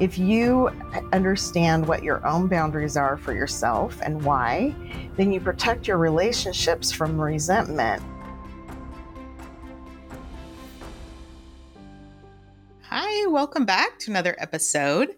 [0.00, 0.68] If you
[1.12, 4.72] understand what your own boundaries are for yourself and why,
[5.16, 8.00] then you protect your relationships from resentment.
[12.82, 15.16] Hi, welcome back to another episode.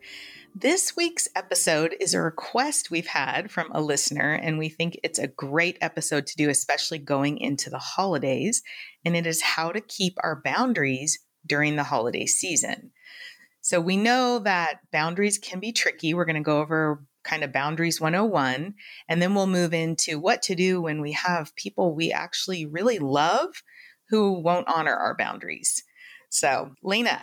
[0.54, 5.18] This week's episode is a request we've had from a listener, and we think it's
[5.18, 8.62] a great episode to do, especially going into the holidays.
[9.04, 12.92] And it is how to keep our boundaries during the holiday season.
[13.60, 16.14] So we know that boundaries can be tricky.
[16.14, 18.74] We're going to go over kind of boundaries 101
[19.08, 22.98] and then we'll move into what to do when we have people we actually really
[22.98, 23.62] love
[24.08, 25.84] who won't honor our boundaries.
[26.30, 27.20] So, Lena,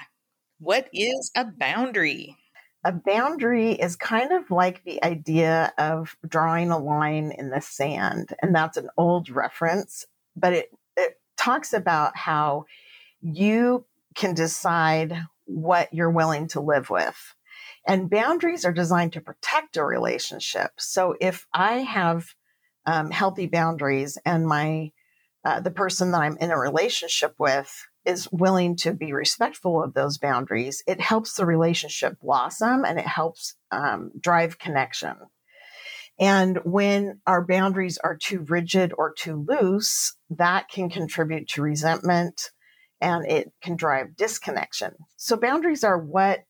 [0.59, 2.37] what is a boundary?
[2.83, 8.33] A boundary is kind of like the idea of drawing a line in the sand.
[8.41, 12.65] And that's an old reference, but it, it talks about how
[13.21, 13.85] you
[14.15, 17.17] can decide what you're willing to live with.
[17.87, 20.71] And boundaries are designed to protect a relationship.
[20.77, 22.25] So if I have
[22.85, 24.91] um, healthy boundaries and my
[25.45, 27.71] uh, the person that I'm in a relationship with
[28.03, 33.07] is willing to be respectful of those boundaries, it helps the relationship blossom and it
[33.07, 35.15] helps um, drive connection.
[36.19, 42.51] And when our boundaries are too rigid or too loose, that can contribute to resentment,
[43.01, 44.95] and it can drive disconnection.
[45.17, 46.43] So boundaries are what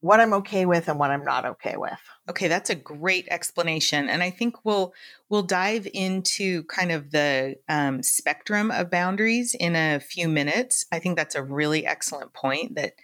[0.00, 1.98] what I'm okay with and what I'm not okay with.
[2.28, 4.92] Okay, that's a great explanation, and I think we'll
[5.30, 10.84] we'll dive into kind of the um, spectrum of boundaries in a few minutes.
[10.92, 12.96] I think that's a really excellent point that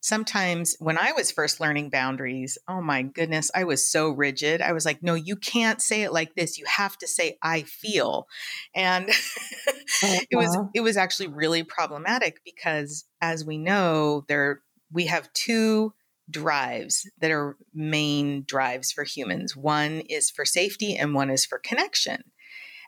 [0.00, 4.60] sometimes when I was first learning boundaries, oh my goodness, I was so rigid.
[4.60, 6.58] I was like, no, you can't say it like this.
[6.58, 8.26] You have to say I feel.
[8.74, 10.20] And uh-huh.
[10.30, 15.92] it was it was actually really problematic because as we know, there we have two
[16.30, 19.56] drives that are main drives for humans.
[19.56, 22.24] One is for safety and one is for connection.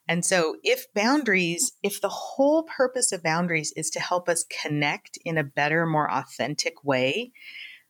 [0.09, 5.19] And so, if boundaries, if the whole purpose of boundaries is to help us connect
[5.25, 7.33] in a better, more authentic way,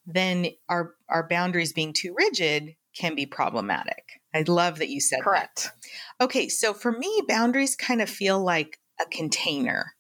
[0.07, 4.05] then our, our boundaries being too rigid can be problematic.
[4.35, 5.25] I love that you said that.
[5.25, 5.73] correct.
[6.19, 6.25] That.
[6.25, 9.93] Okay, so for me, boundaries kind of feel like a container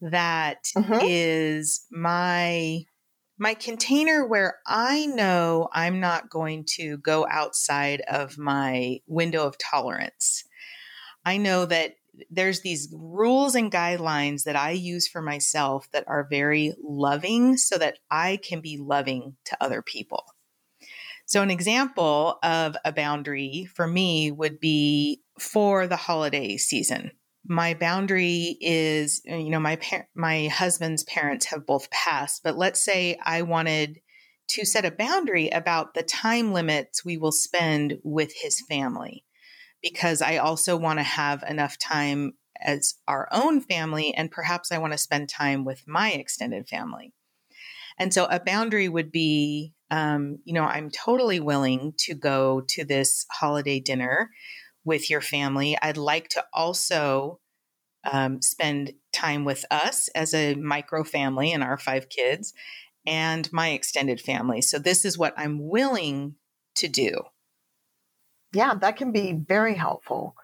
[0.00, 0.98] that mm-hmm.
[1.02, 2.84] is my
[3.36, 9.56] my container where I know I'm not going to go outside of my window of
[9.58, 10.44] tolerance.
[11.24, 11.96] I know that
[12.30, 17.76] there's these rules and guidelines that I use for myself that are very loving so
[17.78, 20.24] that I can be loving to other people.
[21.26, 27.12] So, an example of a boundary for me would be for the holiday season.
[27.46, 32.84] My boundary is, you know, my par- my husband's parents have both passed, but let's
[32.84, 34.00] say I wanted
[34.48, 39.24] to set a boundary about the time limits we will spend with his family
[39.84, 44.78] because I also want to have enough time as our own family, and perhaps I
[44.78, 47.12] want to spend time with my extended family.
[47.98, 52.84] And so a boundary would be, um, you know, I'm totally willing to go to
[52.84, 54.30] this holiday dinner
[54.86, 55.76] with your family.
[55.80, 57.40] I'd like to also
[58.10, 62.54] um, spend time with us as a micro family and our five kids
[63.06, 64.62] and my extended family.
[64.62, 66.36] So this is what I'm willing
[66.76, 67.24] to do
[68.54, 70.34] yeah, that can be very helpful.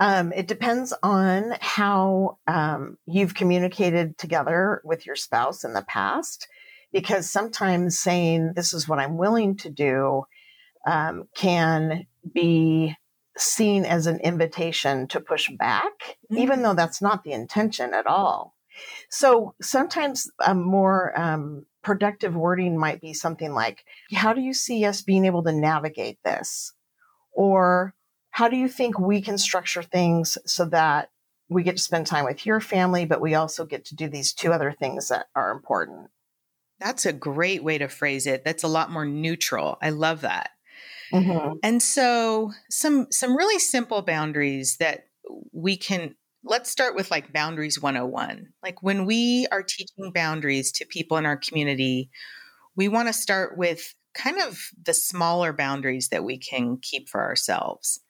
[0.00, 6.48] Um, it depends on how um, you've communicated together with your spouse in the past,
[6.90, 10.24] because sometimes saying, This is what I'm willing to do,
[10.86, 12.96] um, can be
[13.36, 16.38] seen as an invitation to push back, mm-hmm.
[16.38, 18.54] even though that's not the intention at all.
[19.10, 24.84] So sometimes a more um, productive wording might be something like, How do you see
[24.84, 26.72] us being able to navigate this?
[27.40, 27.94] Or
[28.32, 31.08] how do you think we can structure things so that
[31.48, 34.34] we get to spend time with your family, but we also get to do these
[34.34, 36.10] two other things that are important?
[36.80, 38.44] That's a great way to phrase it.
[38.44, 39.78] That's a lot more neutral.
[39.80, 40.50] I love that.
[41.14, 41.54] Mm-hmm.
[41.62, 45.06] And so some some really simple boundaries that
[45.50, 48.48] we can let's start with like boundaries 101.
[48.62, 52.10] Like when we are teaching boundaries to people in our community,
[52.76, 57.22] we want to start with kind of the smaller boundaries that we can keep for
[57.22, 58.00] ourselves.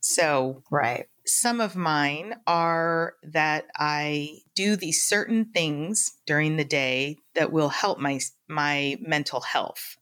[0.00, 1.06] So, right.
[1.26, 7.70] Some of mine are that I do these certain things during the day that will
[7.70, 9.96] help my my mental health.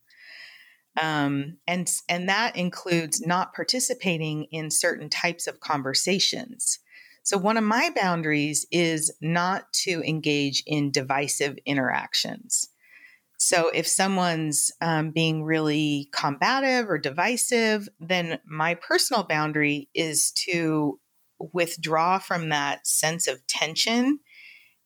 [1.01, 6.79] Um, and and that includes not participating in certain types of conversations.
[7.23, 12.69] So one of my boundaries is not to engage in divisive interactions.
[13.39, 20.99] So if someone's um, being really combative or divisive, then my personal boundary is to
[21.53, 24.21] withdraw from that sense of tension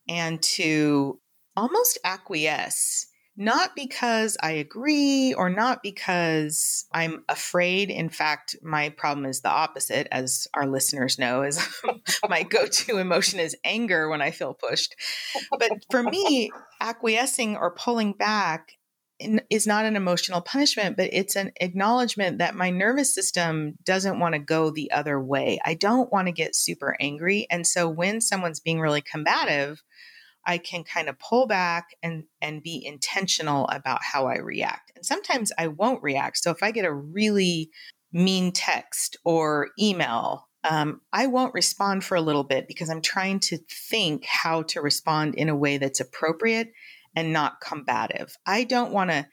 [0.09, 1.21] and to
[1.57, 3.07] almost acquiesce
[3.41, 7.89] not because I agree or not because I'm afraid.
[7.89, 11.65] In fact, my problem is the opposite, as our listeners know, is
[12.29, 14.97] my go-to emotion is anger when I feel pushed.
[15.57, 16.51] But for me,
[16.81, 18.73] acquiescing or pulling back
[19.21, 24.35] is not an emotional punishment, but it's an acknowledgement that my nervous system doesn't want
[24.35, 25.61] to go the other way.
[25.65, 27.47] I don't want to get super angry.
[27.51, 29.83] And so when someone's being really combative,
[30.49, 34.93] I can kind of pull back and and be intentional about how I react.
[34.97, 36.39] And sometimes I won't react.
[36.39, 37.71] So if I get a really
[38.13, 43.41] mean text or email, um, I won't respond for a little bit because I'm trying
[43.41, 43.59] to
[43.91, 46.73] think how to respond in a way that's appropriate
[47.15, 48.35] and not combative.
[48.47, 49.27] I don't want to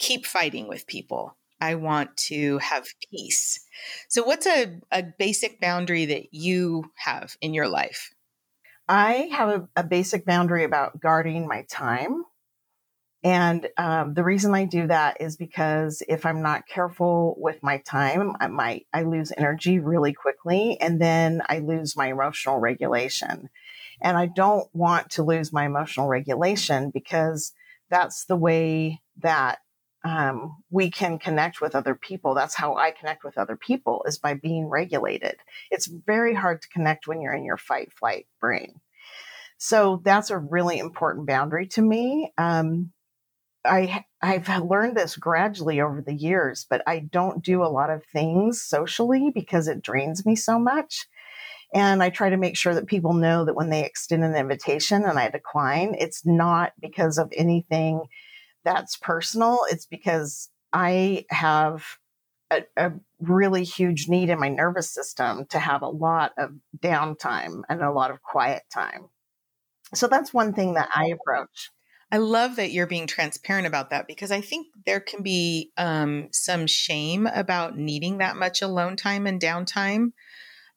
[0.00, 1.36] keep fighting with people.
[1.60, 3.60] I want to have peace.
[4.08, 8.10] So, what's a, a basic boundary that you have in your life?
[8.90, 12.24] I have a, a basic boundary about guarding my time.
[13.22, 17.78] And um, the reason I do that is because if I'm not careful with my
[17.86, 23.48] time, I might I lose energy really quickly, and then I lose my emotional regulation.
[24.00, 27.52] And I don't want to lose my emotional regulation because
[27.90, 29.58] that's the way that
[30.04, 32.34] um, we can connect with other people.
[32.34, 35.36] That's how I connect with other people is by being regulated.
[35.70, 38.80] It's very hard to connect when you're in your fight flight brain.
[39.58, 42.32] So that's a really important boundary to me.
[42.38, 42.92] Um,
[43.62, 48.02] I I've learned this gradually over the years, but I don't do a lot of
[48.06, 51.06] things socially because it drains me so much.
[51.74, 55.04] And I try to make sure that people know that when they extend an invitation
[55.04, 58.02] and I decline, it's not because of anything
[58.64, 59.60] that's personal.
[59.70, 61.84] It's because I have
[62.50, 67.62] a, a, really huge need in my nervous system to have a lot of downtime
[67.68, 69.08] and a lot of quiet time.
[69.94, 71.70] So that's one thing that I approach.
[72.12, 76.28] I love that you're being transparent about that because I think there can be um,
[76.32, 80.12] some shame about needing that much alone time and downtime.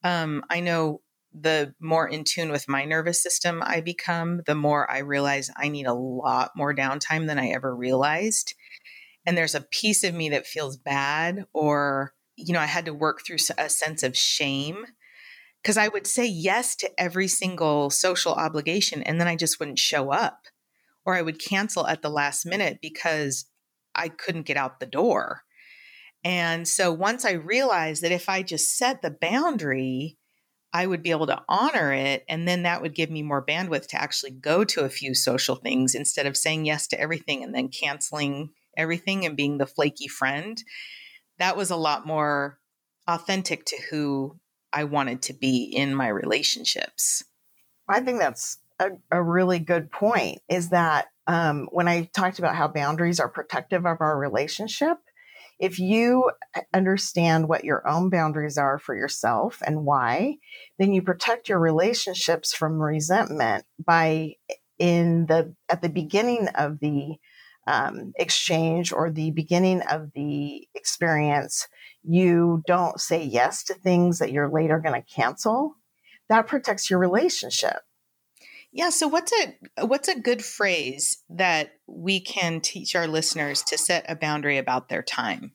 [0.03, 1.01] Um, I know
[1.33, 5.67] the more in tune with my nervous system I become, the more I realize I
[5.67, 8.53] need a lot more downtime than I ever realized.
[9.25, 12.93] And there's a piece of me that feels bad, or, you know, I had to
[12.93, 14.85] work through a sense of shame
[15.61, 19.79] because I would say yes to every single social obligation and then I just wouldn't
[19.79, 20.47] show up,
[21.05, 23.45] or I would cancel at the last minute because
[23.95, 25.43] I couldn't get out the door.
[26.25, 30.17] And so once I realized that if I just set the boundary,
[30.73, 32.25] I would be able to honor it.
[32.27, 35.55] And then that would give me more bandwidth to actually go to a few social
[35.55, 40.07] things instead of saying yes to everything and then canceling everything and being the flaky
[40.07, 40.61] friend.
[41.37, 42.59] That was a lot more
[43.07, 44.39] authentic to who
[44.71, 47.23] I wanted to be in my relationships.
[47.87, 52.55] I think that's a, a really good point is that um, when I talked about
[52.55, 54.97] how boundaries are protective of our relationship,
[55.63, 56.29] if you
[56.73, 60.35] understand what your own boundaries are for yourself and why,
[60.77, 64.33] then you protect your relationships from resentment by
[64.77, 67.15] in the at the beginning of the
[67.65, 71.69] um, exchange or the beginning of the experience,
[72.03, 75.75] you don't say yes to things that you're later going to cancel.
[76.27, 77.77] That protects your relationship.
[78.73, 78.89] Yeah.
[78.89, 84.05] So what's a what's a good phrase that we can teach our listeners to set
[84.09, 85.53] a boundary about their time?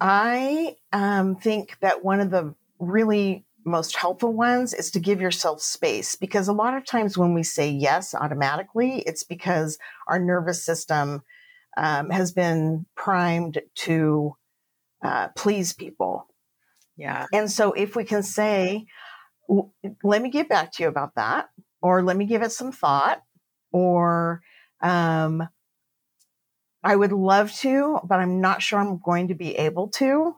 [0.00, 5.62] I um, think that one of the really most helpful ones is to give yourself
[5.62, 9.78] space because a lot of times when we say yes automatically, it's because
[10.08, 11.22] our nervous system
[11.76, 14.34] um, has been primed to
[15.04, 16.26] uh, please people.
[16.96, 17.26] Yeah.
[17.32, 18.86] And so if we can say,
[20.02, 21.48] let me get back to you about that,
[21.82, 23.22] or let me give it some thought,
[23.72, 24.42] or
[24.82, 25.48] um,
[26.82, 30.36] I would love to, but I'm not sure I'm going to be able to.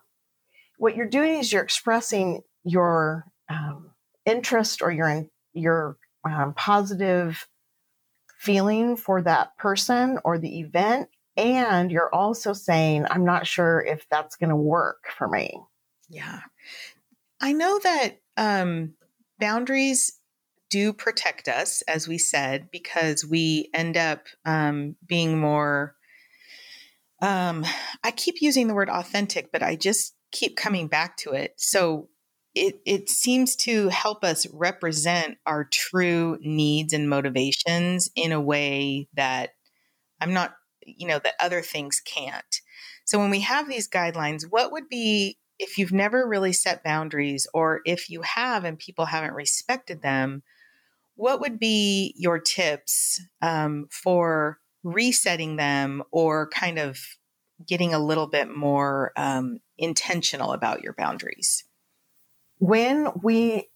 [0.78, 3.90] What you're doing is you're expressing your um,
[4.26, 7.46] interest or your your um, positive
[8.38, 14.06] feeling for that person or the event and you're also saying, I'm not sure if
[14.11, 15.58] that's going to work for me.
[16.08, 16.40] Yeah.
[17.40, 18.94] I know that um,
[19.38, 20.12] boundaries
[20.72, 25.94] do protect us, as we said, because we end up um, being more.
[27.20, 27.66] Um,
[28.02, 31.52] I keep using the word authentic, but I just keep coming back to it.
[31.58, 32.08] So
[32.54, 39.08] it, it seems to help us represent our true needs and motivations in a way
[39.14, 39.50] that
[40.20, 40.54] I'm not
[40.86, 42.60] you know, that other things can't.
[43.04, 47.46] So when we have these guidelines, what would be if you've never really set boundaries
[47.54, 50.42] or if you have and people haven't respected them,
[51.22, 56.98] what would be your tips um, for resetting them or kind of
[57.64, 61.62] getting a little bit more um, intentional about your boundaries?
[62.58, 63.68] When we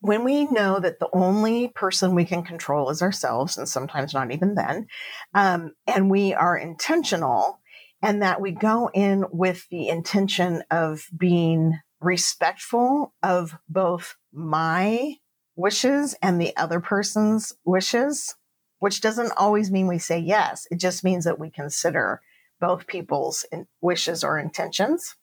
[0.00, 4.32] when we know that the only person we can control is ourselves, and sometimes not
[4.32, 4.86] even then,
[5.34, 7.60] um, and we are intentional,
[8.00, 15.16] and that we go in with the intention of being respectful of both my
[15.56, 18.34] wishes and the other person's wishes,
[18.78, 20.66] which doesn't always mean we say yes.
[20.70, 22.20] It just means that we consider
[22.60, 23.44] both people's
[23.80, 25.16] wishes or intentions.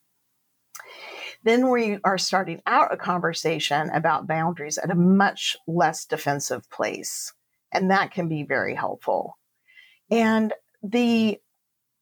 [1.43, 7.33] Then we are starting out a conversation about boundaries at a much less defensive place.
[7.71, 9.37] And that can be very helpful.
[10.09, 11.39] And the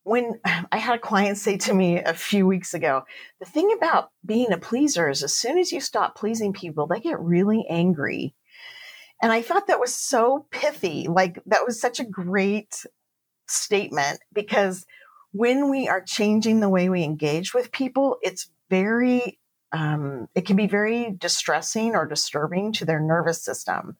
[0.03, 0.39] when
[0.71, 3.03] I had a client say to me a few weeks ago,
[3.39, 6.99] the thing about being a pleaser is as soon as you stop pleasing people, they
[6.99, 8.33] get really angry.
[9.21, 11.07] And I thought that was so pithy.
[11.09, 12.85] Like that was such a great
[13.47, 14.85] statement because
[15.31, 19.39] when we are changing the way we engage with people, it's very,
[19.71, 23.97] um, it can be very distressing or disturbing to their nervous system.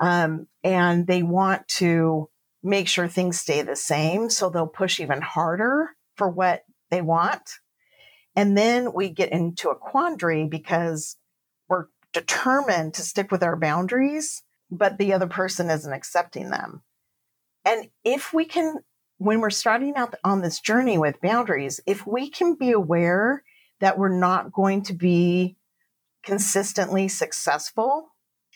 [0.00, 2.28] Um, and they want to
[2.62, 4.30] make sure things stay the same.
[4.30, 7.58] So they'll push even harder for what they want.
[8.36, 11.16] And then we get into a quandary because
[11.68, 16.82] we're determined to stick with our boundaries, but the other person isn't accepting them.
[17.64, 18.76] And if we can,
[19.18, 23.42] when we're starting out on this journey with boundaries, if we can be aware
[23.80, 25.56] that we're not going to be
[26.22, 28.12] consistently successful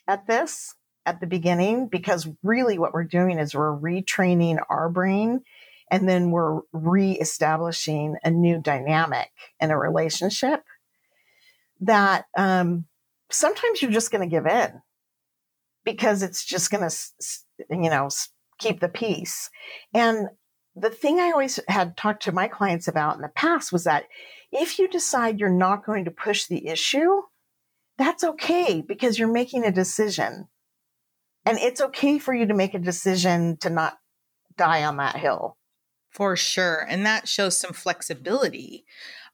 [0.07, 0.75] at this
[1.07, 5.43] at the beginning, because really what we're doing is we're retraining our brain
[5.91, 10.65] and then we're reestablishing a new dynamic in a relationship
[11.81, 12.87] that um,
[13.31, 14.83] sometimes you're just going to give in
[15.85, 16.97] because it's just going to,
[17.71, 18.09] you know,
[18.59, 19.51] keep the peace.
[19.95, 20.29] And
[20.75, 24.05] the thing I always had talked to my clients about in the past was that
[24.51, 27.23] if you decide you're not going to push the issue,
[27.97, 30.49] that's okay because you're making a decision.
[31.47, 33.99] And it's okay for you to make a decision to not
[34.57, 35.57] die on that hill.
[36.11, 36.87] For sure.
[36.88, 38.85] And that shows some flexibility.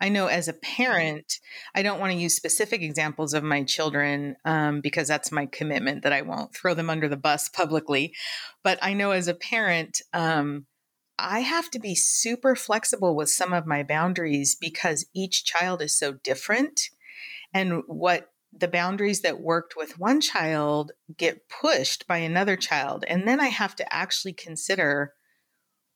[0.00, 1.38] I know as a parent,
[1.76, 6.02] I don't want to use specific examples of my children um, because that's my commitment
[6.02, 8.12] that I won't throw them under the bus publicly.
[8.64, 10.66] But I know as a parent, um,
[11.20, 15.96] I have to be super flexible with some of my boundaries because each child is
[15.96, 16.90] so different.
[17.54, 23.04] And what the boundaries that worked with one child get pushed by another child.
[23.08, 25.14] And then I have to actually consider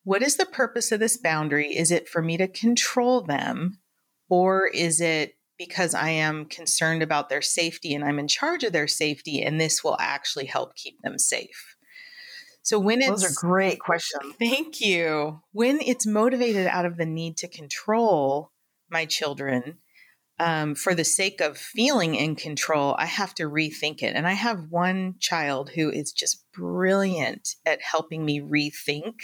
[0.04, 1.76] what is the purpose of this boundary?
[1.76, 3.80] Is it for me to control them?
[4.28, 8.72] Or is it because I am concerned about their safety and I'm in charge of
[8.72, 11.76] their safety and this will actually help keep them safe?
[12.62, 14.34] So when it's Those are great questions.
[14.38, 15.40] Thank you.
[15.52, 18.52] When it's motivated out of the need to control
[18.90, 19.78] my children
[20.38, 24.14] um, for the sake of feeling in control, I have to rethink it.
[24.14, 29.14] And I have one child who is just brilliant at helping me rethink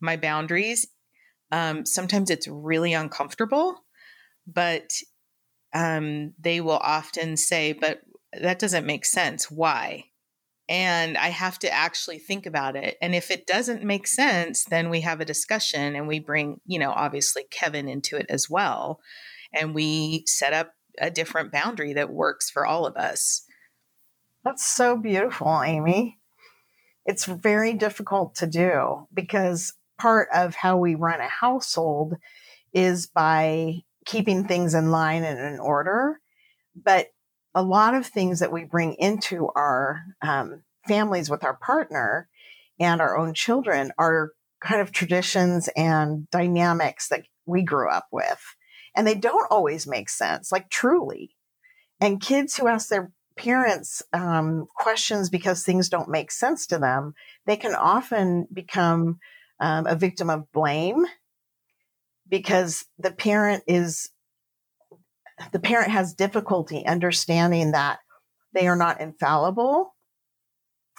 [0.00, 0.86] my boundaries.
[1.50, 3.84] Um, sometimes it's really uncomfortable,
[4.46, 4.90] but
[5.74, 8.00] um, they will often say, but
[8.32, 9.50] that doesn't make sense.
[9.50, 10.04] Why?
[10.70, 12.96] and I have to actually think about it.
[13.02, 16.78] And if it doesn't make sense, then we have a discussion and we bring, you
[16.78, 19.00] know, obviously Kevin into it as well.
[19.52, 23.44] And we set up a different boundary that works for all of us.
[24.44, 26.18] That's so beautiful, Amy.
[27.06, 32.14] It's very difficult to do because part of how we run a household
[32.72, 36.20] is by keeping things in line and in order.
[36.74, 37.08] But
[37.54, 42.28] a lot of things that we bring into our um, families with our partner
[42.78, 48.40] and our own children are kind of traditions and dynamics that we grew up with.
[49.00, 51.34] And they don't always make sense, like truly.
[52.02, 57.14] And kids who ask their parents um, questions because things don't make sense to them,
[57.46, 59.18] they can often become
[59.58, 61.06] um, a victim of blame
[62.28, 64.10] because the parent is
[65.50, 68.00] the parent has difficulty understanding that
[68.52, 69.94] they are not infallible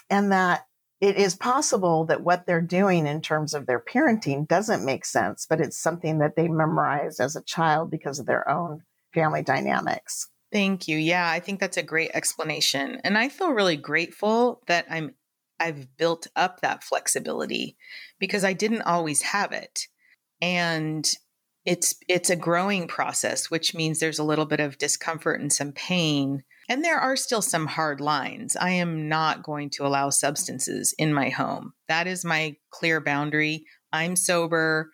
[0.10, 0.65] and that
[1.01, 5.48] it is possible that what they're doing in terms of their parenting doesn't make sense,
[5.50, 10.29] but it's something that they memorized as a child because of their own family dynamics.
[10.51, 10.98] Thank you.
[10.98, 13.01] Yeah, I think that's a great explanation.
[13.03, 15.15] And I feel really grateful that I'm
[15.60, 17.77] I've built up that flexibility
[18.20, 19.88] because I didn't always have it.
[20.41, 21.08] And
[21.65, 25.72] it's it's a growing process, which means there's a little bit of discomfort and some
[25.72, 26.43] pain.
[26.72, 28.56] And there are still some hard lines.
[28.56, 31.74] I am not going to allow substances in my home.
[31.90, 33.66] That is my clear boundary.
[33.92, 34.90] I'm sober.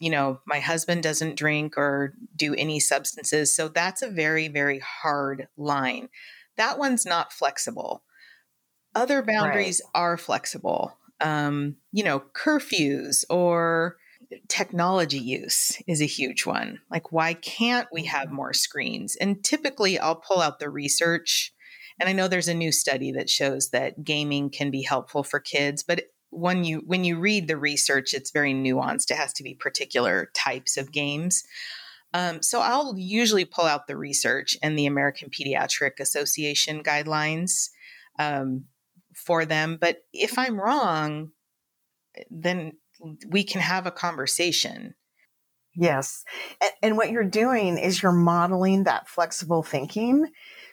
[0.00, 3.54] You know, my husband doesn't drink or do any substances.
[3.54, 6.08] So that's a very, very hard line.
[6.56, 8.02] That one's not flexible.
[8.96, 10.00] Other boundaries right.
[10.00, 10.98] are flexible.
[11.20, 13.96] Um, you know, curfews or
[14.48, 16.80] technology use is a huge one.
[16.90, 19.16] Like, why can't we have more screens?
[19.16, 21.52] And typically, I'll pull out the research.
[21.98, 25.40] And I know there's a new study that shows that gaming can be helpful for
[25.40, 29.10] kids, but when you when you read the research, it's very nuanced.
[29.10, 31.44] It has to be particular types of games.
[32.12, 37.70] Um, so I'll usually pull out the research and the American Pediatric Association guidelines
[38.18, 38.64] um,
[39.14, 39.78] for them.
[39.80, 41.30] But if I'm wrong,
[42.30, 42.72] then
[43.28, 44.94] we can have a conversation.
[45.74, 46.24] Yes.
[46.60, 50.30] And, and, what you're doing is you're modeling that flexible thinking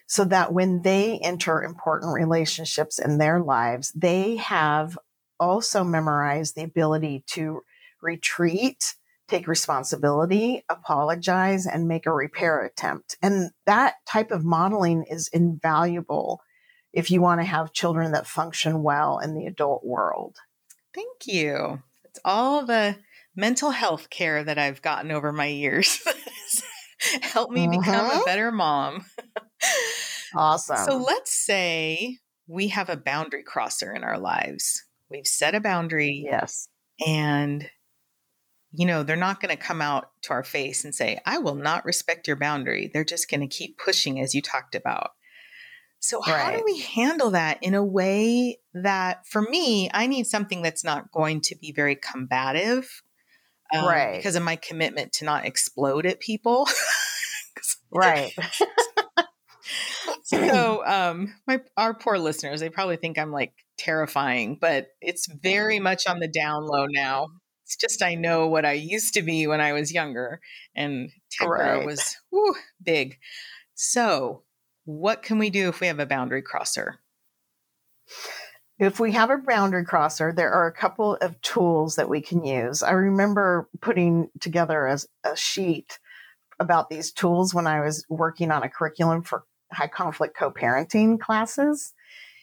[0.07, 4.97] so that when they enter important relationships in their lives, they have
[5.39, 7.61] also memorized the ability to
[8.01, 8.95] retreat,
[9.27, 13.17] take responsibility, apologize, and make a repair attempt.
[13.21, 16.41] And that type of modeling is invaluable
[16.93, 20.37] if you want to have children that function well in the adult world.
[20.93, 21.81] Thank you.
[22.13, 22.97] It's all the
[23.35, 25.99] mental health care that I've gotten over my years.
[27.21, 27.79] Help me uh-huh.
[27.79, 28.25] become a mm-hmm.
[28.25, 29.03] better mom.
[30.35, 30.77] awesome.
[30.77, 34.83] So let's say we have a boundary crosser in our lives.
[35.09, 36.23] We've set a boundary.
[36.23, 36.67] Yes.
[37.03, 37.67] And,
[38.71, 41.55] you know, they're not going to come out to our face and say, I will
[41.55, 42.91] not respect your boundary.
[42.93, 45.13] They're just going to keep pushing, as you talked about.
[46.03, 46.37] So, right.
[46.37, 50.83] how do we handle that in a way that, for me, I need something that's
[50.83, 53.01] not going to be very combative,
[53.73, 54.17] um, right?
[54.17, 56.67] Because of my commitment to not explode at people,
[57.93, 58.33] right?
[60.23, 65.79] so, um, my our poor listeners, they probably think I'm like terrifying, but it's very
[65.79, 67.27] much on the down low now.
[67.63, 70.41] It's just I know what I used to be when I was younger,
[70.75, 71.85] and temper right.
[71.85, 73.19] was whew, big.
[73.75, 74.43] So,
[74.85, 76.99] what can we do if we have a boundary crosser?
[78.79, 82.43] If we have a boundary crosser, there are a couple of tools that we can
[82.43, 82.83] use.
[82.83, 85.99] I remember putting together a, a sheet
[86.59, 91.93] about these tools when I was working on a curriculum for high conflict co-parenting classes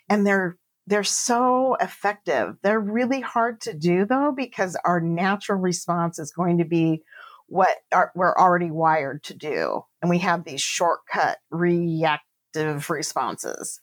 [0.09, 2.57] and they're they're so effective.
[2.63, 7.03] They're really hard to do though because our natural response is going to be
[7.47, 7.69] what
[8.15, 9.83] we're already wired to do.
[10.01, 12.25] And we have these shortcut react
[12.55, 13.81] responses.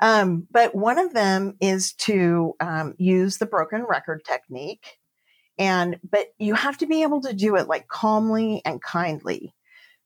[0.00, 4.98] Um, but one of them is to um, use the broken record technique.
[5.58, 9.54] And, but you have to be able to do it like calmly and kindly.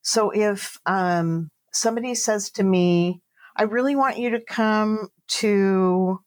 [0.02, 3.20] So if um, somebody says to me,
[3.56, 6.20] I really want you to come to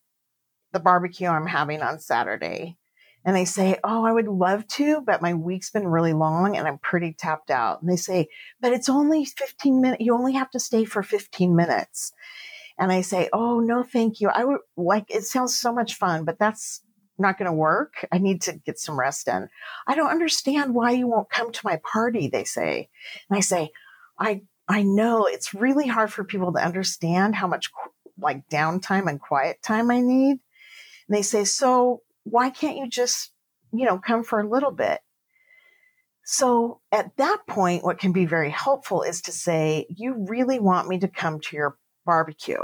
[0.73, 2.77] the barbecue I'm having on Saturday
[3.25, 6.67] and they say, Oh, I would love to, but my week's been really long and
[6.67, 7.81] I'm pretty tapped out.
[7.81, 8.27] And they say,
[8.59, 10.03] But it's only 15 minutes.
[10.03, 12.11] You only have to stay for 15 minutes.
[12.77, 14.29] And I say, Oh, no, thank you.
[14.29, 16.81] I would like, it sounds so much fun, but that's
[17.17, 18.05] not going to work.
[18.11, 19.47] I need to get some rest in.
[19.87, 22.89] I don't understand why you won't come to my party, they say.
[23.29, 23.71] And I say,
[24.19, 27.71] I, I know it's really hard for people to understand how much
[28.19, 30.39] like downtime and quiet time I need.
[31.07, 33.31] And they say, so why can't you just,
[33.71, 34.99] you know, come for a little bit?
[36.25, 40.87] So at that point, what can be very helpful is to say, you really want
[40.87, 42.63] me to come to your barbecue.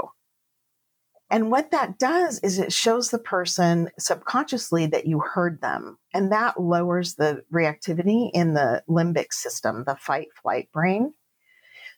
[1.32, 5.98] And what that does is it shows the person subconsciously that you heard them.
[6.12, 11.14] And that lowers the reactivity in the limbic system, the fight flight brain.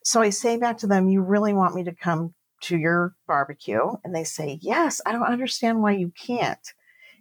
[0.04, 3.80] So I say back to them, you really want me to come to your barbecue?
[4.04, 6.72] And they say, yes, I don't understand why you can't.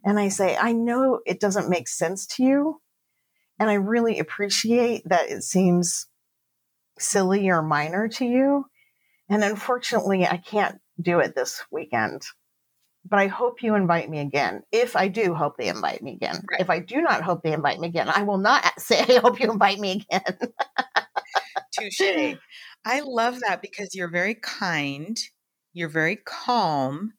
[0.03, 2.81] And I say, I know it doesn't make sense to you.
[3.59, 6.07] And I really appreciate that it seems
[6.97, 8.65] silly or minor to you.
[9.29, 12.23] And unfortunately, I can't do it this weekend.
[13.07, 14.61] But I hope you invite me again.
[14.71, 16.43] If I do hope they invite me again.
[16.49, 16.61] Right.
[16.61, 19.39] If I do not hope they invite me again, I will not say, I hope
[19.39, 20.37] you invite me again.
[21.71, 22.01] Touche.
[22.85, 25.19] I love that because you're very kind,
[25.73, 27.13] you're very calm,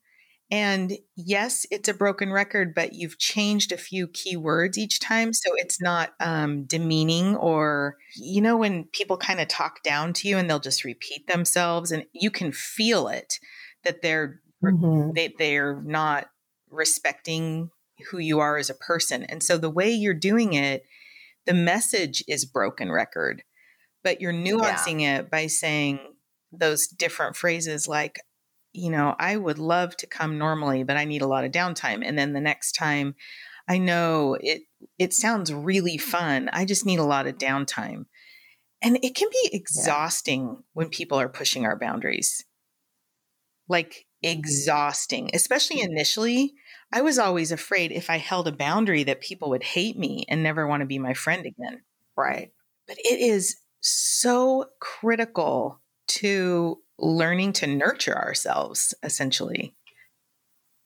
[0.53, 5.33] and yes, it's a broken record, but you've changed a few key words each time.
[5.33, 10.27] So it's not um, demeaning or, you know, when people kind of talk down to
[10.27, 13.39] you and they'll just repeat themselves and you can feel it
[13.83, 15.13] that they're, mm-hmm.
[15.15, 16.27] they, they're not
[16.69, 17.71] respecting
[18.11, 19.23] who you are as a person.
[19.23, 20.83] And so the way you're doing it,
[21.47, 23.41] the message is broken record,
[24.03, 25.21] but you're nuancing yeah.
[25.21, 25.99] it by saying
[26.51, 28.19] those different phrases like,
[28.73, 32.01] you know, I would love to come normally, but I need a lot of downtime.
[32.05, 33.15] And then the next time,
[33.67, 34.63] I know it
[34.99, 36.49] it sounds really fun.
[36.51, 38.05] I just need a lot of downtime.
[38.81, 40.61] And it can be exhausting yeah.
[40.73, 42.43] when people are pushing our boundaries.
[43.69, 44.39] Like mm-hmm.
[44.39, 45.91] exhausting, especially mm-hmm.
[45.91, 46.53] initially.
[46.91, 50.43] I was always afraid if I held a boundary that people would hate me and
[50.43, 51.81] never want to be my friend again.
[52.17, 52.51] Right.
[52.87, 59.75] But it is so critical to learning to nurture ourselves, essentially.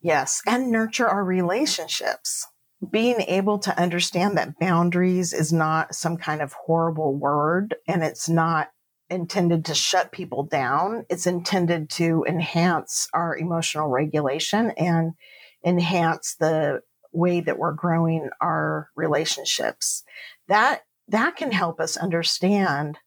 [0.01, 2.45] Yes, and nurture our relationships.
[2.91, 8.29] Being able to understand that boundaries is not some kind of horrible word and it's
[8.29, 8.69] not
[9.09, 11.05] intended to shut people down.
[11.09, 15.13] It's intended to enhance our emotional regulation and
[15.65, 20.03] enhance the way that we're growing our relationships.
[20.47, 22.97] That that can help us understand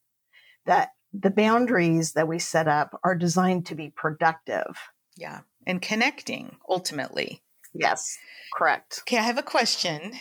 [0.66, 4.76] that the boundaries that we set up are designed to be productive.
[5.16, 5.40] Yeah.
[5.66, 7.42] And connecting ultimately.
[7.74, 8.16] Yes.
[8.54, 9.00] Correct.
[9.02, 10.12] Okay, I have a question.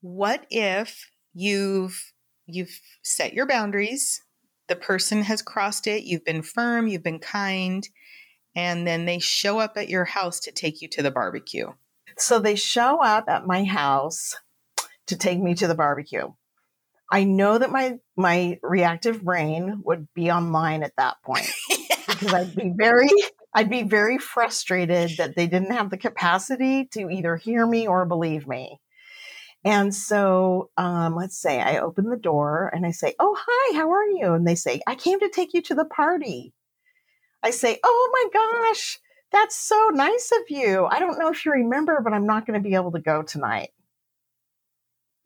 [0.00, 2.12] What if you've
[2.46, 4.22] you've set your boundaries,
[4.68, 7.88] the person has crossed it, you've been firm, you've been kind,
[8.54, 11.68] and then they show up at your house to take you to the barbecue?
[12.18, 14.36] So they show up at my house
[15.06, 16.32] to take me to the barbecue.
[17.12, 21.46] I know that my my reactive brain would be online at that point
[22.08, 23.10] because I'd be very
[23.52, 28.06] I'd be very frustrated that they didn't have the capacity to either hear me or
[28.06, 28.80] believe me.
[29.62, 33.92] And so, um, let's say I open the door and I say, "Oh, hi, how
[33.92, 36.54] are you?" And they say, "I came to take you to the party."
[37.42, 38.98] I say, "Oh my gosh,
[39.30, 40.86] that's so nice of you.
[40.86, 43.22] I don't know if you remember, but I'm not going to be able to go
[43.22, 43.70] tonight."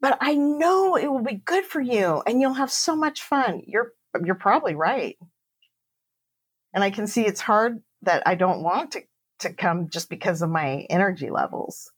[0.01, 3.61] But I know it will be good for you and you'll have so much fun.
[3.65, 5.17] You're you're probably right.
[6.73, 9.01] And I can see it's hard that I don't want to
[9.39, 11.91] to come just because of my energy levels.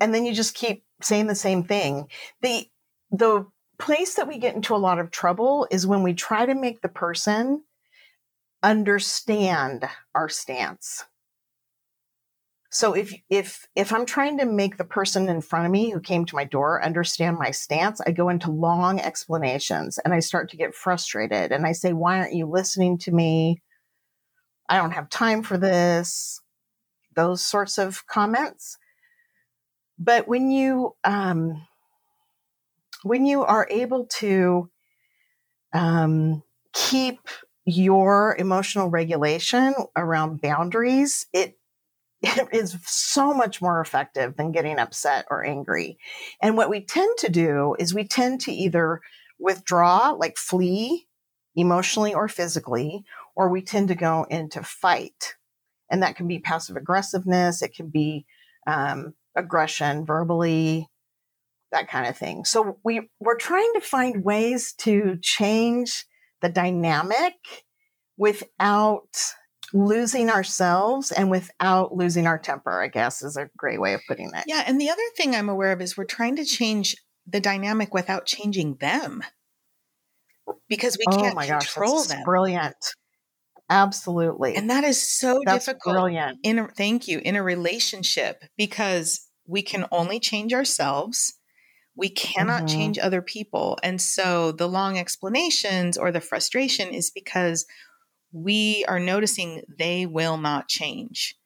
[0.00, 2.08] And then you just keep saying the same thing.
[2.42, 2.66] The
[3.10, 3.46] the
[3.78, 6.80] place that we get into a lot of trouble is when we try to make
[6.80, 7.62] the person
[8.62, 11.04] understand our stance.
[12.70, 16.00] So if if if I'm trying to make the person in front of me who
[16.00, 20.50] came to my door understand my stance, I go into long explanations and I start
[20.50, 23.60] to get frustrated and I say, "Why aren't you listening to me?
[24.68, 26.40] I don't have time for this."
[27.16, 28.78] Those sorts of comments.
[29.98, 31.66] But when you um,
[33.02, 34.70] when you are able to
[35.72, 37.18] um, keep
[37.64, 41.59] your emotional regulation around boundaries, it
[42.22, 45.98] it is so much more effective than getting upset or angry.
[46.42, 49.00] And what we tend to do is we tend to either
[49.38, 51.06] withdraw, like flee
[51.56, 53.04] emotionally or physically,
[53.34, 55.34] or we tend to go into fight.
[55.90, 58.26] And that can be passive aggressiveness, it can be
[58.66, 60.88] um, aggression verbally,
[61.72, 62.44] that kind of thing.
[62.44, 66.04] So we, we're trying to find ways to change
[66.42, 67.34] the dynamic
[68.16, 69.34] without
[69.72, 74.30] losing ourselves and without losing our temper, I guess is a great way of putting
[74.34, 74.44] it.
[74.46, 74.64] Yeah.
[74.66, 78.26] And the other thing I'm aware of is we're trying to change the dynamic without
[78.26, 79.22] changing them
[80.68, 82.22] because we can't oh my gosh, control them.
[82.24, 82.76] Brilliant.
[83.68, 84.56] Absolutely.
[84.56, 85.94] And that is so that's difficult.
[85.94, 86.38] Brilliant.
[86.42, 87.20] In a, thank you.
[87.24, 91.34] In a relationship, because we can only change ourselves.
[91.96, 92.78] We cannot mm-hmm.
[92.78, 93.78] change other people.
[93.82, 97.66] And so the long explanations or the frustration is because
[98.32, 101.36] we are noticing they will not change.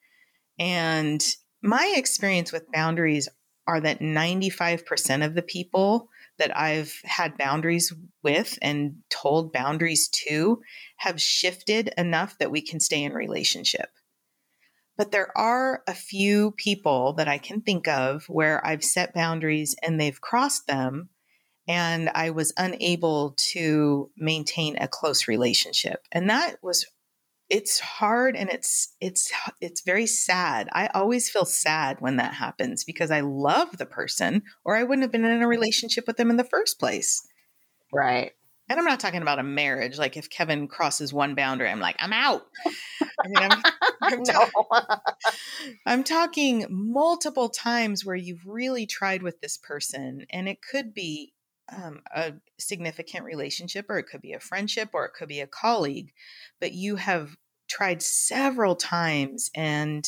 [0.59, 1.25] And
[1.61, 3.27] my experience with boundaries
[3.67, 7.93] are that 95% of the people that I've had boundaries
[8.23, 10.61] with and told boundaries to
[10.97, 13.89] have shifted enough that we can stay in relationship.
[14.97, 19.75] But there are a few people that I can think of where I've set boundaries
[19.81, 21.09] and they've crossed them
[21.67, 26.07] and I was unable to maintain a close relationship.
[26.11, 26.85] And that was
[27.49, 30.67] it's hard and it's it's it's very sad.
[30.71, 35.03] I always feel sad when that happens because I love the person or I wouldn't
[35.03, 37.27] have been in a relationship with them in the first place.
[37.93, 38.31] Right.
[38.67, 39.99] And I'm not talking about a marriage.
[39.99, 42.41] Like if Kevin crosses one boundary, I'm like, I'm out.
[42.65, 43.63] I mean, I'm,
[44.01, 44.47] I'm, no.
[45.85, 51.33] I'm talking multiple times where you've really tried with this person, and it could be
[51.75, 55.47] um, a significant relationship, or it could be a friendship, or it could be a
[55.47, 56.11] colleague,
[56.59, 57.35] but you have
[57.67, 60.05] tried several times and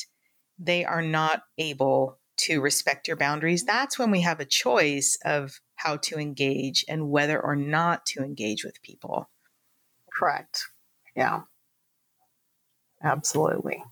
[0.59, 5.59] they are not able to respect your boundaries, that's when we have a choice of
[5.75, 9.29] how to engage and whether or not to engage with people.
[10.13, 10.63] Correct.
[11.15, 11.41] Yeah.
[13.03, 13.83] Absolutely.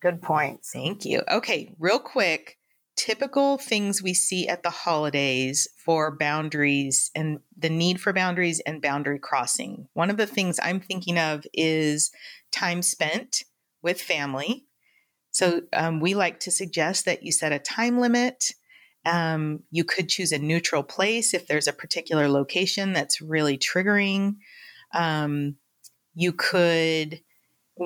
[0.00, 0.64] Good point.
[0.64, 1.22] Thank you.
[1.30, 2.58] Okay, real quick
[3.00, 8.82] typical things we see at the holidays for boundaries and the need for boundaries and
[8.82, 9.88] boundary crossing.
[9.94, 12.10] One of the things I'm thinking of is
[12.52, 13.42] time spent
[13.82, 14.66] with family.
[15.30, 18.50] So um, we like to suggest that you set a time limit.
[19.06, 24.34] Um, you could choose a neutral place if there's a particular location that's really triggering.
[24.92, 25.56] Um,
[26.14, 27.22] you could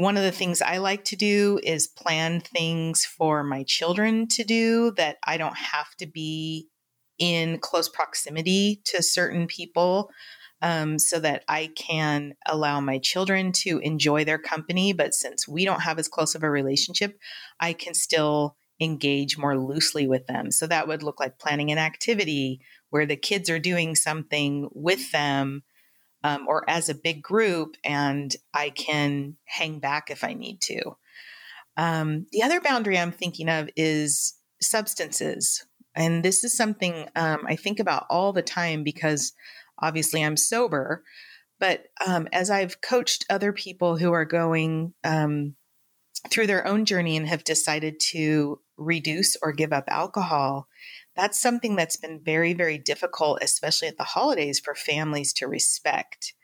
[0.01, 4.43] one of the things I like to do is plan things for my children to
[4.43, 6.67] do that I don't have to be
[7.17, 10.11] in close proximity to certain people
[10.63, 14.93] um, so that I can allow my children to enjoy their company.
[14.93, 17.17] But since we don't have as close of a relationship,
[17.61, 20.51] I can still engage more loosely with them.
[20.51, 25.13] So that would look like planning an activity where the kids are doing something with
[25.13, 25.63] them
[26.25, 30.97] um, or as a big group, and I can hang back if I need to.
[31.77, 35.65] Um, the other boundary I'm thinking of is substances.
[35.95, 39.33] And this is something um, I think about all the time because
[39.79, 41.05] obviously I'm sober.
[41.61, 45.55] But um, as I've coached other people who are going um,
[46.31, 50.69] through their own journey and have decided to reduce or give up alcohol,
[51.17, 56.35] that's something that's been very, very difficult, especially at the holidays, for families to respect.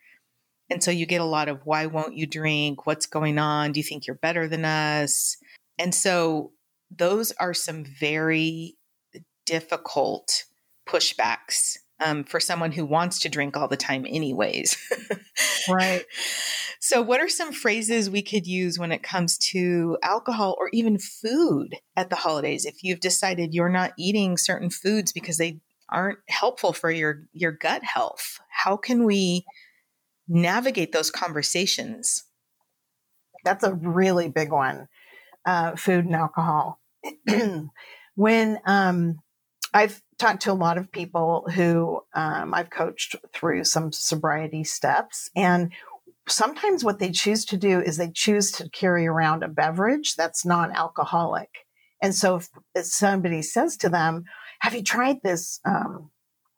[0.69, 2.87] And so you get a lot of why won't you drink?
[2.87, 3.73] What's going on?
[3.73, 5.37] Do you think you're better than us?
[5.79, 6.53] And so
[6.91, 8.77] those are some very
[9.47, 10.45] difficult
[10.89, 14.77] pushbacks um, for someone who wants to drink all the time, anyways.
[15.69, 16.05] right.
[16.83, 20.99] So, what are some phrases we could use when it comes to alcohol or even
[20.99, 22.65] food at the holidays?
[22.65, 25.61] If you've decided you're not eating certain foods because they
[25.91, 29.45] aren't helpful for your your gut health, how can we
[30.27, 32.25] navigate those conversations?
[33.45, 34.89] That's a really big one.
[35.45, 36.81] Uh, food and alcohol.
[38.15, 39.19] when um,
[39.73, 45.31] I've talked to a lot of people who um, I've coached through some sobriety steps,
[45.37, 45.73] and
[46.29, 50.45] sometimes what they choose to do is they choose to carry around a beverage that's
[50.45, 51.51] non alcoholic.
[52.03, 52.49] And so if,
[52.87, 54.25] somebody says to them,
[54.61, 56.11] Have you tried this, um,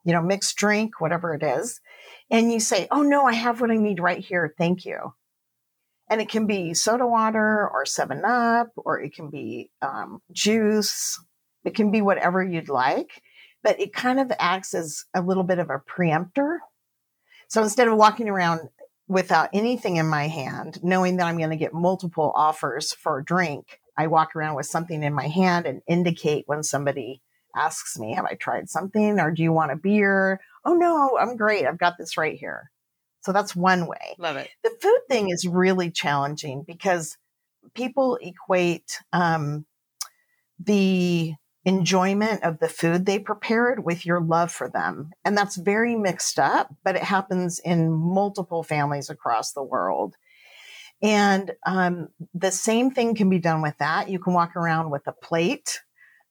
[0.05, 1.81] you know, mixed drink, whatever it is?
[2.31, 4.55] And you say, Oh, no, I have what I need right here.
[4.57, 5.15] Thank you.
[6.09, 11.19] And it can be soda water or 7 Up, or it can be um, juice.
[11.65, 13.23] It can be whatever you'd like,
[13.63, 16.59] but it kind of acts as a little bit of a preemptor.
[17.49, 18.69] So instead of walking around
[19.09, 23.25] without anything in my hand, knowing that I'm going to get multiple offers for a
[23.25, 27.21] drink, I walk around with something in my hand and indicate when somebody
[27.55, 29.21] asks me, Have I tried something?
[29.21, 30.41] Or do you want a beer?
[30.65, 31.67] Oh, no, I'm great.
[31.67, 32.71] I've got this right here.
[33.21, 34.17] So that's one way.
[34.19, 34.49] Love it.
[34.65, 37.17] The food thing is really challenging because
[37.75, 39.67] people equate um,
[40.59, 45.11] the enjoyment of the food they prepared with your love for them.
[45.25, 50.17] And that's very mixed up, but it happens in multiple families across the world.
[51.03, 54.09] And um, the same thing can be done with that.
[54.09, 55.81] You can walk around with a plate.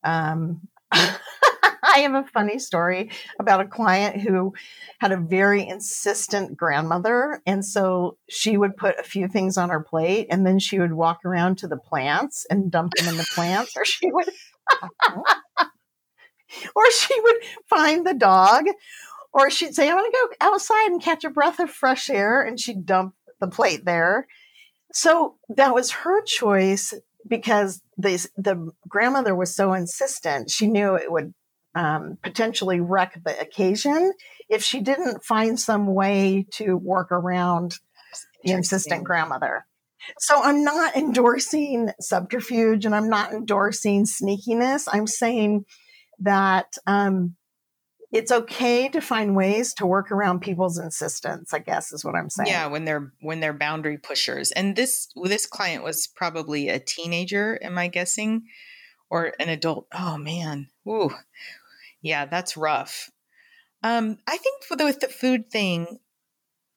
[0.04, 4.54] Um, I have a funny story about a client who
[5.00, 7.42] had a very insistent grandmother.
[7.46, 10.94] And so she would put a few things on her plate and then she would
[10.94, 14.30] walk around to the plants and dump them in the plants, or she would
[16.76, 18.66] or she would find the dog,
[19.34, 22.42] or she'd say, I want to go outside and catch a breath of fresh air,
[22.42, 24.28] and she'd dump the plate there.
[24.94, 26.94] So that was her choice
[27.28, 30.50] because the, the grandmother was so insistent.
[30.50, 31.34] She knew it would
[31.76, 34.12] um, potentially wreck the occasion
[34.50, 37.76] if she didn't find some way to work around
[38.44, 39.66] the insistent grandmother.
[40.20, 44.88] So I'm not endorsing subterfuge and I'm not endorsing sneakiness.
[44.92, 45.66] I'm saying
[46.20, 47.36] that um,
[48.12, 51.54] it's okay to find ways to work around people's insistence.
[51.54, 52.48] I guess is what I'm saying.
[52.48, 57.58] Yeah, when they're when they're boundary pushers, and this this client was probably a teenager,
[57.62, 58.44] am I guessing,
[59.10, 59.88] or an adult?
[59.94, 61.12] Oh man, ooh,
[62.02, 63.10] yeah, that's rough.
[63.84, 66.00] Um, I think with the food thing,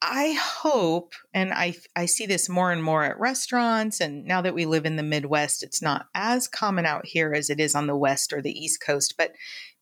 [0.07, 4.53] I hope, and I I see this more and more at restaurants, and now that
[4.53, 7.87] we live in the Midwest, it's not as common out here as it is on
[7.87, 9.15] the West or the East Coast.
[9.17, 9.33] But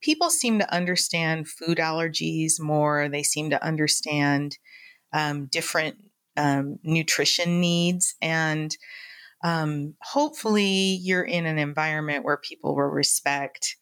[0.02, 3.10] people seem to understand food allergies more.
[3.10, 4.58] They seem to understand
[5.12, 5.98] um, different
[6.38, 8.76] um, nutrition needs, and
[9.44, 13.76] um, hopefully you're in an environment where people will respect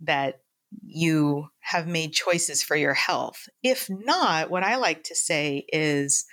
[0.00, 0.41] that
[0.84, 3.48] you have made choices for your health.
[3.62, 6.26] If not, what I like to say is,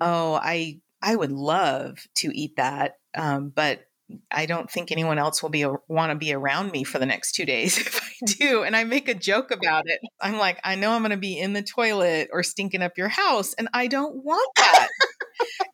[0.00, 3.80] "Oh, I I would love to eat that, um, but
[4.30, 7.32] I don't think anyone else will be want to be around me for the next
[7.32, 10.00] two days if I do." And I make a joke about it.
[10.20, 13.08] I'm like, "I know I'm going to be in the toilet or stinking up your
[13.08, 14.88] house, and I don't want that."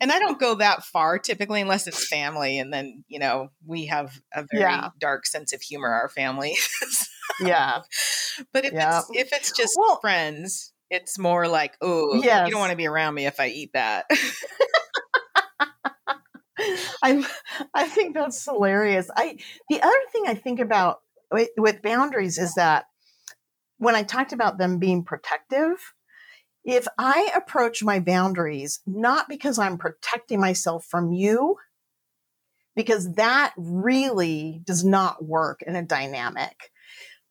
[0.01, 2.59] and I don't go that far typically unless it's family.
[2.59, 4.89] And then, you know, we have a very yeah.
[4.99, 6.57] dark sense of humor, our family.
[7.41, 7.83] yeah.
[8.53, 9.01] But if yeah.
[9.01, 12.47] it's if it's just well, friends, it's more like, oh, yes.
[12.47, 14.07] you don't want to be around me if I eat that.
[17.03, 17.27] I
[17.75, 19.11] I think that's hilarious.
[19.15, 19.37] I
[19.69, 22.87] the other thing I think about with, with boundaries is that
[23.79, 25.93] when I talked about them being protective,
[26.65, 31.57] if I approach my boundaries not because I'm protecting myself from you,
[32.77, 36.71] because that really does not work in a dynamic.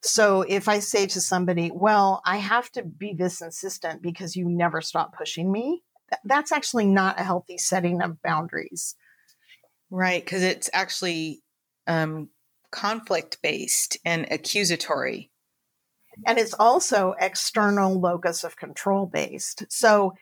[0.04, 4.50] So if I say to somebody, well, I have to be this insistent because you
[4.50, 5.84] never stop pushing me,
[6.26, 8.96] that's actually not a healthy setting of boundaries.
[9.90, 10.24] Right.
[10.24, 11.42] Because it's actually
[11.88, 12.30] um,
[12.72, 15.30] conflict based and accusatory.
[16.26, 19.66] And it's also external locus of control based.
[19.70, 20.14] So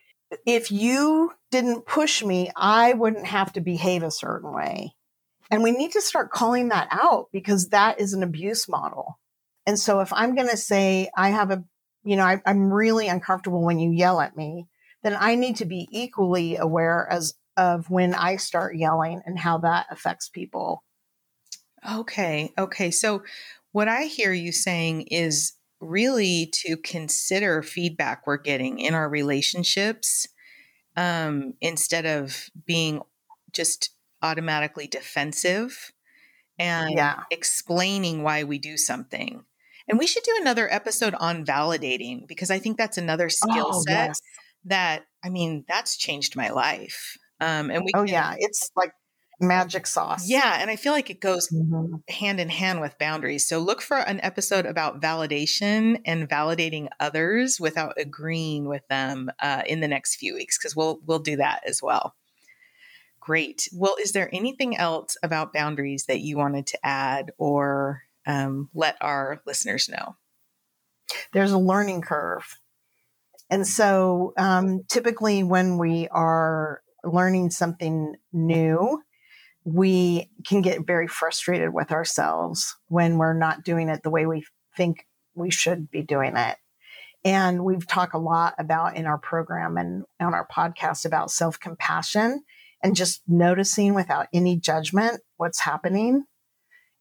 [0.46, 4.94] if you didn't push me, I wouldn't have to behave a certain way.
[5.50, 9.20] And we need to start calling that out because that is an abuse model.
[9.70, 11.64] And so if I'm going to say, I have a,
[12.04, 14.66] you know, I, am really uncomfortable when you yell at me,
[15.04, 19.60] then I need to be equally aware as of when I start yelling and how
[19.60, 20.84] that affects people.
[21.88, 22.52] Okay.
[22.58, 22.90] Okay.
[22.90, 23.22] So
[23.72, 30.28] what I hear you saying is really to consider feedback we're getting in our relationships
[30.98, 33.04] um, instead of being
[33.54, 33.92] just
[34.24, 35.94] automatically defensive
[36.58, 37.22] and yeah.
[37.30, 39.46] explaining why we do something.
[39.90, 43.82] And we should do another episode on validating because I think that's another skill oh,
[43.82, 44.22] set yes.
[44.66, 47.18] that, I mean, that's changed my life.
[47.42, 48.92] Um, and we, oh, yeah, it's like
[49.42, 50.30] magic sauce.
[50.30, 50.58] Yeah.
[50.60, 51.96] And I feel like it goes mm-hmm.
[52.08, 53.48] hand in hand with boundaries.
[53.48, 59.64] So look for an episode about validation and validating others without agreeing with them uh,
[59.66, 62.14] in the next few weeks, because we'll, we'll do that as well.
[63.20, 63.68] Great.
[63.74, 68.96] Well, is there anything else about boundaries that you wanted to add or um, let
[69.02, 70.16] our listeners know?
[71.34, 72.46] There's a learning curve.
[73.50, 79.02] And so um, typically, when we are learning something new,
[79.64, 84.46] we can get very frustrated with ourselves when we're not doing it the way we
[84.78, 86.58] think we should be doing it.
[87.26, 91.60] And we've talked a lot about in our program and on our podcast about self
[91.60, 92.44] compassion
[92.84, 96.26] and just noticing without any judgment what's happening.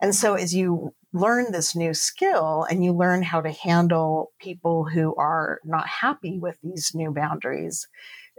[0.01, 4.85] And so as you learn this new skill and you learn how to handle people
[4.85, 7.89] who are not happy with these new boundaries,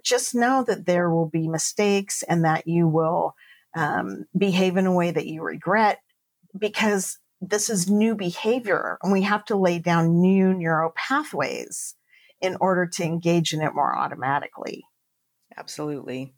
[0.03, 3.35] just know that there will be mistakes and that you will
[3.75, 5.99] um, behave in a way that you regret
[6.57, 11.95] because this is new behavior and we have to lay down new neural pathways
[12.41, 14.83] in order to engage in it more automatically.
[15.59, 16.33] Absolutely.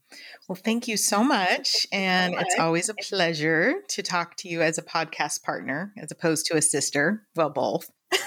[0.49, 1.85] Well, thank you so much.
[1.91, 6.47] And it's always a pleasure to talk to you as a podcast partner as opposed
[6.47, 7.27] to a sister.
[7.35, 7.89] Well, both.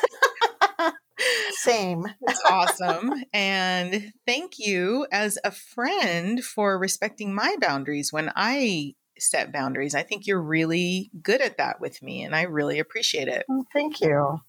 [1.53, 2.07] Same.
[2.29, 3.13] It's awesome.
[3.33, 9.95] and thank you as a friend for respecting my boundaries when I set boundaries.
[9.95, 13.45] I think you're really good at that with me, and I really appreciate it.
[13.49, 14.41] Well, thank you.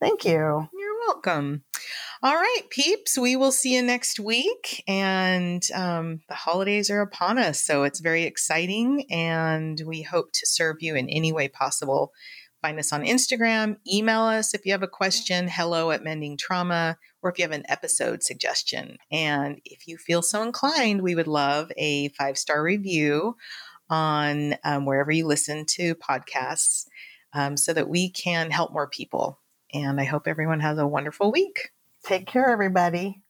[0.00, 0.32] Thank you.
[0.72, 1.64] You're welcome.
[2.24, 4.82] All right, peeps, we will see you next week.
[4.88, 10.46] And um, the holidays are upon us, so it's very exciting, and we hope to
[10.46, 12.12] serve you in any way possible
[12.64, 16.96] Find us on Instagram, email us if you have a question, hello at Mending Trauma,
[17.20, 18.96] or if you have an episode suggestion.
[19.10, 23.36] And if you feel so inclined, we would love a five star review
[23.90, 26.86] on um, wherever you listen to podcasts
[27.34, 29.38] um, so that we can help more people.
[29.74, 31.73] And I hope everyone has a wonderful week.
[32.04, 33.22] Take care, everybody.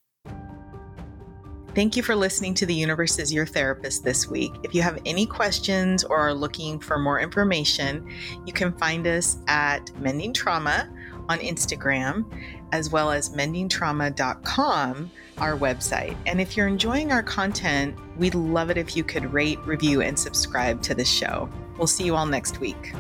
[1.75, 4.53] Thank you for listening to The Universe is Your Therapist this week.
[4.63, 8.09] If you have any questions or are looking for more information,
[8.47, 10.89] you can find us at Mending Trauma
[11.29, 12.25] on Instagram,
[12.73, 16.17] as well as mendingtrauma.com, our website.
[16.27, 20.19] And if you're enjoying our content, we'd love it if you could rate, review, and
[20.19, 21.49] subscribe to the show.
[21.77, 22.93] We'll see you all next week.